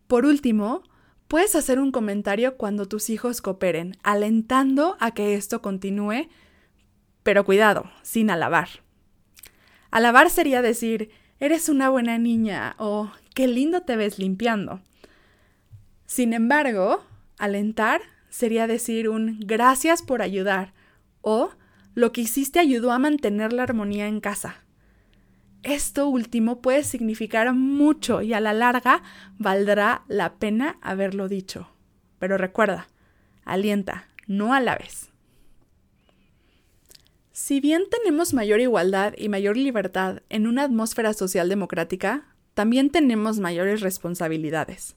Por 0.06 0.24
último, 0.24 0.82
puedes 1.28 1.54
hacer 1.54 1.78
un 1.78 1.92
comentario 1.92 2.56
cuando 2.56 2.88
tus 2.88 3.10
hijos 3.10 3.42
cooperen, 3.42 3.96
alentando 4.02 4.96
a 5.00 5.12
que 5.12 5.34
esto 5.34 5.60
continúe, 5.60 6.28
pero 7.22 7.44
cuidado, 7.44 7.90
sin 8.02 8.30
alabar. 8.30 8.68
Alabar 9.90 10.30
sería 10.30 10.62
decir, 10.62 11.10
eres 11.40 11.68
una 11.68 11.90
buena 11.90 12.18
niña 12.18 12.74
o 12.78 13.10
qué 13.34 13.46
lindo 13.46 13.82
te 13.82 13.96
ves 13.96 14.18
limpiando. 14.18 14.80
Sin 16.06 16.32
embargo, 16.32 17.04
alentar 17.38 18.00
sería 18.30 18.66
decir 18.66 19.08
un 19.08 19.38
gracias 19.40 20.02
por 20.02 20.22
ayudar 20.22 20.72
o 21.20 21.50
lo 21.94 22.12
que 22.12 22.22
hiciste 22.22 22.58
ayudó 22.58 22.92
a 22.92 22.98
mantener 22.98 23.52
la 23.52 23.64
armonía 23.64 24.06
en 24.06 24.20
casa. 24.20 24.64
Esto 25.62 26.08
último 26.08 26.60
puede 26.60 26.84
significar 26.84 27.52
mucho 27.52 28.22
y 28.22 28.32
a 28.32 28.40
la 28.40 28.52
larga 28.52 29.02
valdrá 29.38 30.04
la 30.08 30.34
pena 30.34 30.78
haberlo 30.82 31.28
dicho. 31.28 31.68
Pero 32.18 32.38
recuerda, 32.38 32.88
alienta, 33.44 34.08
no 34.26 34.54
a 34.54 34.60
la 34.60 34.76
vez. 34.76 35.10
Si 37.32 37.60
bien 37.60 37.84
tenemos 37.90 38.34
mayor 38.34 38.60
igualdad 38.60 39.14
y 39.16 39.28
mayor 39.28 39.56
libertad 39.56 40.22
en 40.28 40.46
una 40.46 40.64
atmósfera 40.64 41.12
social 41.12 41.48
democrática, 41.48 42.34
también 42.54 42.90
tenemos 42.90 43.38
mayores 43.38 43.80
responsabilidades. 43.80 44.96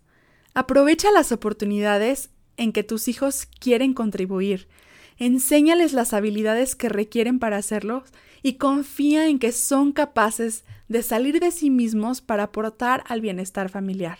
Aprovecha 0.53 1.11
las 1.11 1.31
oportunidades 1.31 2.31
en 2.57 2.73
que 2.73 2.83
tus 2.83 3.07
hijos 3.07 3.47
quieren 3.59 3.93
contribuir. 3.93 4.67
Enséñales 5.17 5.93
las 5.93 6.13
habilidades 6.13 6.75
que 6.75 6.89
requieren 6.89 7.37
para 7.37 7.57
hacerlo 7.57 8.03
y 8.43 8.53
confía 8.53 9.27
en 9.27 9.39
que 9.39 9.51
son 9.51 9.91
capaces 9.91 10.63
de 10.87 11.03
salir 11.03 11.39
de 11.39 11.51
sí 11.51 11.69
mismos 11.69 12.21
para 12.21 12.43
aportar 12.43 13.03
al 13.07 13.21
bienestar 13.21 13.69
familiar. 13.69 14.17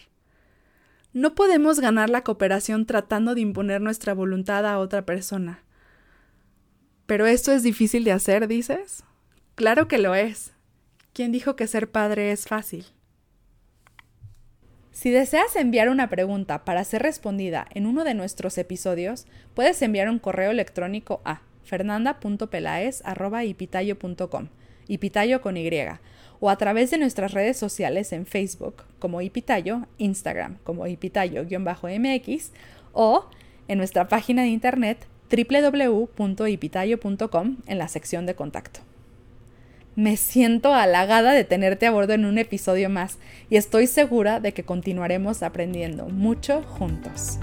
No 1.14 1.36
podemos 1.36 1.80
ganar 1.80 2.10
la 2.10 2.24
cooperación 2.24 2.86
tratando 2.86 3.36
de 3.36 3.42
imponer 3.42 3.82
nuestra 3.82 4.14
voluntad 4.14 4.66
a 4.66 4.80
otra 4.80 5.06
persona. 5.06 5.64
Pero 7.06 7.26
esto 7.26 7.52
es 7.52 7.64
difícil 7.64 8.06
de 8.06 8.14
hacer, 8.14 8.48
dices? 8.48 9.04
Claro 9.56 9.90
que 9.90 9.98
lo 9.98 10.16
es. 10.16 10.54
¿Quién 11.14 11.34
dijo 11.34 11.58
que 11.58 11.68
ser 11.68 11.92
padre 11.92 12.32
es 12.32 12.48
fácil? 12.48 12.86
Si 14.92 15.10
deseas 15.10 15.56
enviar 15.56 15.90
una 15.90 16.10
pregunta 16.10 16.64
para 16.64 16.84
ser 16.86 17.02
respondida 17.02 17.68
en 17.72 17.88
uno 17.88 18.04
de 18.04 18.14
nuestros 18.14 18.58
episodios, 18.58 19.26
puedes 19.54 19.82
enviar 19.82 20.10
un 20.10 20.20
correo 20.20 20.52
electrónico 20.52 21.22
a 21.26 21.42
fernanda.pelaez.ipitayo.com, 21.64 24.48
ipitayo 24.88 25.42
con 25.42 25.58
Y, 25.58 25.70
o 26.42 26.50
a 26.50 26.58
través 26.58 26.92
de 26.92 26.98
nuestras 26.98 27.34
redes 27.34 27.58
sociales 27.58 28.12
en 28.12 28.26
Facebook 28.26 28.84
como 29.00 29.22
Ipitayo, 29.22 29.88
Instagram 29.98 30.58
como 30.64 30.88
Ipitayo-MX 30.88 32.52
o 32.94 33.28
en 33.68 33.78
nuestra 33.78 34.08
página 34.08 34.42
de 34.42 34.48
internet 34.50 35.06
www.ipitayo.com 35.32 37.58
en 37.66 37.78
la 37.78 37.88
sección 37.88 38.26
de 38.26 38.36
contacto. 38.36 38.82
Me 39.96 40.18
siento 40.18 40.74
halagada 40.74 41.34
de 41.34 41.44
tenerte 41.44 41.86
a 41.86 41.92
bordo 41.92 42.14
en 42.14 42.26
un 42.26 42.38
episodio 42.38 42.90
más 42.90 43.18
y 43.50 43.58
estoy 43.58 43.88
segura 43.88 44.40
de 44.40 44.54
que 44.54 44.64
continuaremos 44.64 45.44
aprendiendo 45.44 46.08
mucho 46.08 46.64
juntos. 46.64 47.40